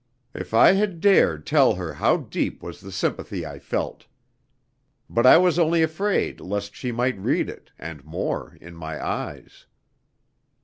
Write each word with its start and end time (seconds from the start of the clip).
If 0.33 0.51
I 0.55 0.71
had 0.71 0.99
dared 0.99 1.45
tell 1.45 1.75
her 1.75 1.93
how 1.93 2.17
deep 2.17 2.63
was 2.63 2.81
the 2.81 2.91
sympathy 2.91 3.45
I 3.45 3.59
felt! 3.59 4.07
But 5.07 5.27
I 5.27 5.37
was 5.37 5.59
only 5.59 5.83
afraid 5.83 6.39
lest 6.39 6.75
she 6.75 6.91
might 6.91 7.19
read 7.19 7.47
it, 7.51 7.71
and 7.77 8.03
more, 8.03 8.57
in 8.59 8.73
my 8.75 8.97
eyes. 8.99 9.67